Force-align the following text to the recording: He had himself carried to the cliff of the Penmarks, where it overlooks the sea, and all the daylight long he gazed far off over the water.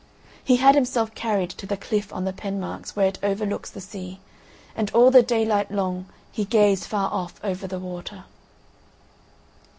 He 0.43 0.55
had 0.55 0.73
himself 0.73 1.13
carried 1.13 1.51
to 1.51 1.67
the 1.67 1.77
cliff 1.77 2.11
of 2.11 2.25
the 2.25 2.33
Penmarks, 2.33 2.95
where 2.95 3.05
it 3.05 3.19
overlooks 3.21 3.69
the 3.69 3.79
sea, 3.81 4.19
and 4.75 4.89
all 4.95 5.11
the 5.11 5.21
daylight 5.21 5.69
long 5.69 6.07
he 6.31 6.43
gazed 6.43 6.85
far 6.85 7.11
off 7.13 7.39
over 7.43 7.67
the 7.67 7.77
water. 7.77 8.23